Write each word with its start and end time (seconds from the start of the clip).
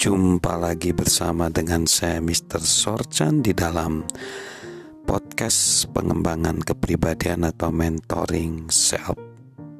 Jumpa 0.00 0.56
lagi 0.56 0.96
bersama 0.96 1.52
dengan 1.52 1.84
saya 1.84 2.24
Mr. 2.24 2.64
Sorchan 2.64 3.44
di 3.44 3.52
dalam 3.52 4.00
podcast 5.04 5.92
pengembangan 5.92 6.56
kepribadian 6.64 7.44
atau 7.44 7.68
mentoring 7.68 8.72
self 8.72 9.20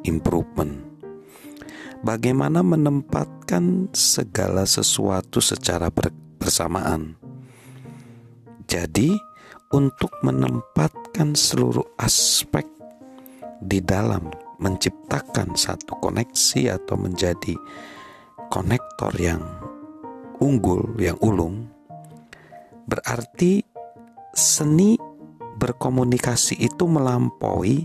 improvement. 0.05 0.77
Bagaimana 2.05 2.61
menempatkan 2.61 3.89
segala 3.97 4.69
sesuatu 4.69 5.41
secara 5.41 5.89
bersamaan. 6.37 7.17
Jadi, 8.69 9.17
untuk 9.73 10.13
menempatkan 10.21 11.33
seluruh 11.33 11.97
aspek 11.97 12.69
di 13.65 13.81
dalam 13.81 14.29
menciptakan 14.61 15.57
satu 15.57 15.97
koneksi 15.97 16.77
atau 16.77 17.01
menjadi 17.01 17.57
konektor 18.53 19.17
yang 19.17 19.41
unggul, 20.41 20.97
yang 20.97 21.21
ulung, 21.21 21.69
berarti 22.89 23.63
seni 24.33 24.97
berkomunikasi 25.61 26.57
itu 26.57 26.89
melampaui 26.89 27.85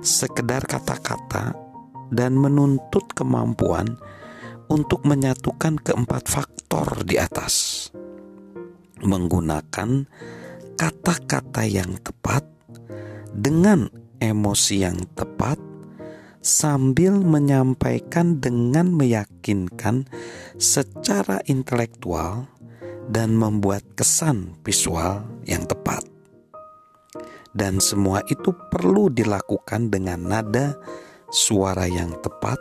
sekedar 0.00 0.62
kata-kata 0.64 1.52
dan 2.14 2.38
menuntut 2.38 3.10
kemampuan 3.12 3.98
untuk 4.70 5.02
menyatukan 5.04 5.76
keempat 5.82 6.24
faktor 6.30 7.02
di 7.02 7.18
atas. 7.18 7.88
Menggunakan 9.02 10.06
kata-kata 10.78 11.66
yang 11.66 11.98
tepat 11.98 12.46
dengan 13.34 13.90
emosi 14.22 14.86
yang 14.86 14.98
tepat 15.14 15.58
sambil 16.38 17.18
menyampaikan 17.18 18.38
dengan 18.38 18.94
meyakinkan 18.94 20.06
secara 20.58 21.38
intelektual 21.46 22.50
dan 23.08 23.32
membuat 23.38 23.86
kesan 23.94 24.58
visual 24.66 25.24
yang 25.46 25.64
tepat. 25.64 26.04
Dan 27.54 27.80
semua 27.80 28.20
itu 28.28 28.52
perlu 28.68 29.08
dilakukan 29.08 29.88
dengan 29.88 30.28
nada 30.28 30.76
suara 31.32 31.88
yang 31.88 32.12
tepat, 32.20 32.60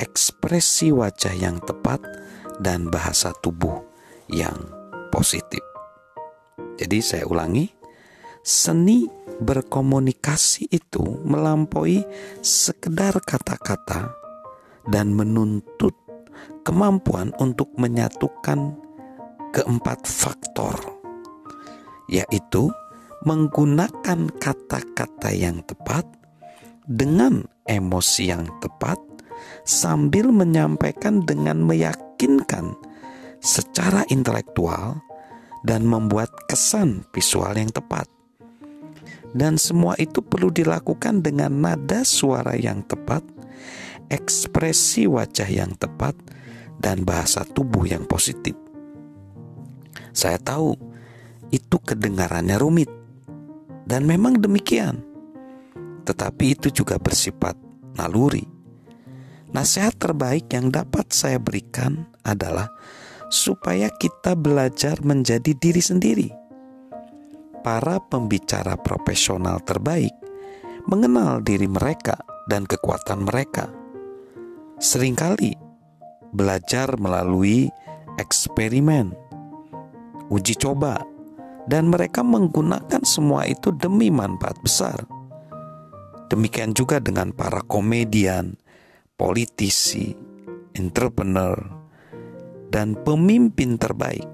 ekspresi 0.00 0.90
wajah 0.90 1.36
yang 1.36 1.62
tepat, 1.62 2.02
dan 2.58 2.90
bahasa 2.90 3.32
tubuh 3.40 3.80
yang 4.28 4.56
positif. 5.14 5.62
Jadi, 6.76 6.98
saya 7.00 7.24
ulangi, 7.24 7.70
seni 8.44 9.08
berkomunikasi 9.40 10.68
itu 10.68 11.04
melampaui 11.24 12.04
sekedar 12.44 13.16
kata-kata 13.24 14.12
dan 14.88 15.16
menuntut 15.16 16.09
kemampuan 16.62 17.32
untuk 17.40 17.72
menyatukan 17.76 18.76
keempat 19.50 20.06
faktor, 20.06 20.76
yaitu 22.06 22.70
menggunakan 23.26 24.32
kata-kata 24.40 25.30
yang 25.34 25.60
tepat 25.68 26.06
dengan 26.88 27.44
emosi 27.68 28.32
yang 28.32 28.48
tepat 28.64 28.96
sambil 29.62 30.32
menyampaikan 30.32 31.22
dengan 31.22 31.60
meyakinkan 31.62 32.74
secara 33.40 34.04
intelektual 34.08 35.00
dan 35.64 35.84
membuat 35.84 36.32
kesan 36.48 37.04
visual 37.12 37.52
yang 37.56 37.68
tepat. 37.68 38.08
Dan 39.30 39.60
semua 39.60 39.94
itu 40.00 40.18
perlu 40.24 40.50
dilakukan 40.50 41.22
dengan 41.22 41.54
nada 41.62 42.02
suara 42.02 42.58
yang 42.58 42.82
tepat, 42.82 43.22
ekspresi 44.10 45.06
wajah 45.06 45.48
yang 45.48 45.72
tepat, 45.78 46.18
dan 46.80 47.04
bahasa 47.04 47.44
tubuh 47.44 47.84
yang 47.86 48.08
positif. 48.08 48.56
Saya 50.10 50.40
tahu 50.40 50.74
itu 51.54 51.76
kedengarannya 51.78 52.56
rumit, 52.58 52.90
dan 53.86 54.04
memang 54.04 54.40
demikian, 54.40 55.00
tetapi 56.04 56.58
itu 56.58 56.68
juga 56.74 56.98
bersifat 56.98 57.54
naluri. 57.94 58.44
Nasihat 59.50 59.98
terbaik 59.98 60.46
yang 60.54 60.70
dapat 60.70 61.10
saya 61.10 61.42
berikan 61.42 62.06
adalah 62.22 62.70
supaya 63.30 63.90
kita 63.98 64.38
belajar 64.38 64.98
menjadi 65.02 65.54
diri 65.58 65.82
sendiri 65.82 66.28
para 67.62 67.98
pembicara 67.98 68.78
profesional 68.78 69.58
terbaik 69.62 70.14
mengenal 70.86 71.42
diri 71.42 71.66
mereka 71.66 72.18
dan 72.50 72.66
kekuatan 72.66 73.26
mereka. 73.26 73.79
Seringkali 74.80 75.52
belajar 76.32 76.96
melalui 76.96 77.68
eksperimen, 78.16 79.12
uji 80.32 80.56
coba, 80.56 81.04
dan 81.68 81.92
mereka 81.92 82.24
menggunakan 82.24 83.04
semua 83.04 83.44
itu 83.44 83.76
demi 83.76 84.08
manfaat 84.08 84.56
besar. 84.64 85.04
Demikian 86.32 86.72
juga 86.72 86.96
dengan 86.96 87.36
para 87.36 87.60
komedian, 87.68 88.56
politisi, 89.20 90.16
entrepreneur, 90.72 91.60
dan 92.72 92.96
pemimpin 93.04 93.76
terbaik. 93.76 94.24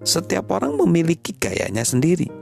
Setiap 0.00 0.48
orang 0.56 0.80
memiliki 0.80 1.36
gayanya 1.36 1.84
sendiri 1.84 2.40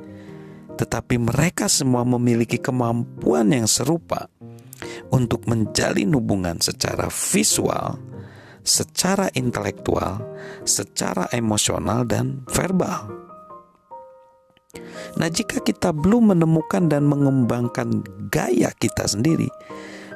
tetapi 0.78 1.19
mereka 1.19 1.66
semua 1.66 2.06
memiliki 2.06 2.62
kemampuan 2.62 3.50
yang 3.50 3.66
serupa 3.66 4.30
untuk 5.14 5.47
menjalin 5.47 6.14
hubungan 6.14 6.59
secara 6.59 7.10
visual, 7.10 7.98
secara 8.62 9.32
intelektual, 9.34 10.20
secara 10.69 11.31
emosional, 11.32 12.04
dan 12.04 12.44
verbal. 12.50 13.08
Nah, 15.16 15.28
jika 15.32 15.64
kita 15.64 15.91
belum 15.97 16.37
menemukan 16.37 16.87
dan 16.87 17.08
mengembangkan 17.08 18.04
gaya 18.28 18.70
kita 18.76 19.08
sendiri, 19.08 19.48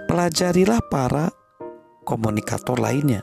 pelajarilah 0.06 0.78
para 0.92 1.32
komunikator 2.04 2.76
lainnya. 2.76 3.22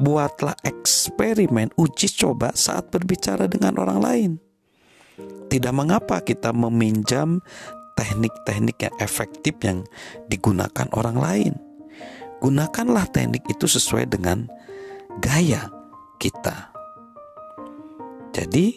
Buatlah 0.00 0.56
eksperimen 0.64 1.72
uji 1.76 2.08
coba 2.16 2.52
saat 2.56 2.90
berbicara 2.90 3.46
dengan 3.46 3.76
orang 3.80 4.00
lain. 4.00 4.30
Tidak 5.46 5.72
mengapa 5.72 6.20
kita 6.20 6.52
meminjam 6.52 7.40
teknik-teknik 7.96 8.76
yang 8.78 8.94
efektif 9.00 9.56
yang 9.64 9.82
digunakan 10.28 10.86
orang 10.92 11.16
lain. 11.16 11.54
Gunakanlah 12.44 13.08
teknik 13.10 13.48
itu 13.48 13.64
sesuai 13.64 14.12
dengan 14.12 14.44
gaya 15.24 15.72
kita. 16.20 16.76
Jadi, 18.36 18.76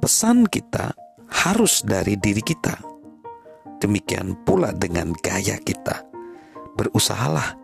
pesan 0.00 0.48
kita 0.48 0.96
harus 1.44 1.84
dari 1.84 2.16
diri 2.16 2.40
kita. 2.40 2.80
Demikian 3.84 4.32
pula 4.48 4.72
dengan 4.72 5.12
gaya 5.20 5.60
kita. 5.60 6.08
Berusahalah 6.72 7.60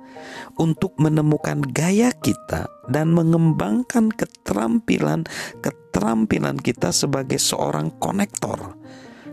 untuk 0.61 1.01
menemukan 1.01 1.65
gaya 1.73 2.13
kita 2.13 2.69
dan 2.93 3.17
mengembangkan 3.17 4.13
keterampilan-keterampilan 4.13 6.61
kita 6.61 6.93
sebagai 6.93 7.41
seorang 7.41 7.89
konektor 7.97 8.77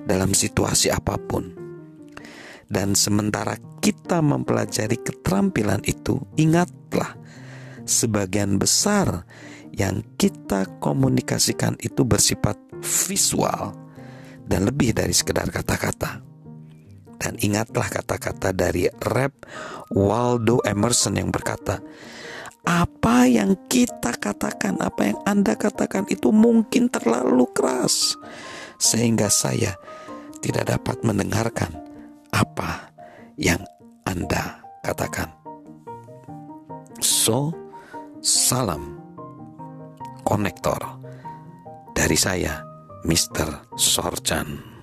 dalam 0.07 0.31
situasi 0.31 0.87
apa 0.87 1.19
pun. 1.19 1.51
Dan 2.67 2.95
sementara 2.95 3.55
kita 3.79 4.19
mempelajari 4.19 4.99
keterampilan 4.99 5.83
itu, 5.87 6.19
ingatlah 6.35 7.15
sebagian 7.87 8.59
besar 8.59 9.23
yang 9.71 10.03
kita 10.19 10.67
komunikasikan 10.83 11.79
itu 11.79 12.03
bersifat 12.03 12.59
visual 12.83 13.71
dan 14.43 14.67
lebih 14.67 14.91
dari 14.95 15.15
sekedar 15.15 15.47
kata-kata. 15.47 16.23
Dan 17.17 17.33
ingatlah 17.41 17.87
kata-kata 17.89 18.53
dari 18.53 18.85
rap 19.09 19.47
Waldo 19.89 20.61
Emerson 20.67 21.17
yang 21.17 21.33
berkata, 21.33 21.81
apa 22.67 23.25
yang 23.25 23.55
kita 23.71 24.11
katakan, 24.19 24.77
apa 24.83 25.15
yang 25.15 25.19
Anda 25.23 25.55
katakan 25.55 26.05
itu 26.11 26.35
mungkin 26.35 26.91
terlalu 26.91 27.47
keras 27.55 28.19
sehingga 28.77 29.29
saya 29.29 29.73
tidak 30.41 30.69
dapat 30.77 31.01
mendengarkan 31.01 31.73
apa 32.33 32.93
yang 33.37 33.61
Anda 34.05 34.61
katakan. 34.85 35.33
So, 37.01 37.53
salam 38.21 38.97
konektor 40.25 40.79
dari 41.93 42.17
saya, 42.17 42.61
Mr. 43.05 43.73
Sorchan. 43.77 44.76